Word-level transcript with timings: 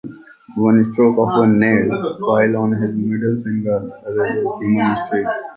One 0.55 0.83
stroke 0.85 1.19
of 1.19 1.43
a 1.43 1.45
nail 1.45 2.17
file 2.21 2.57
on 2.57 2.71
his 2.71 2.95
middle 2.95 3.39
finger 3.43 4.01
erases 4.07 4.51
human 4.59 4.95
history. 4.95 5.25